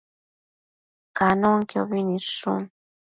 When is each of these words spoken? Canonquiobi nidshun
Canonquiobi 1.17 1.99
nidshun 2.07 2.63